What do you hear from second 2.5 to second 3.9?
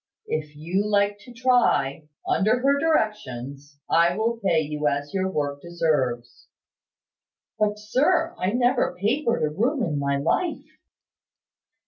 her directions,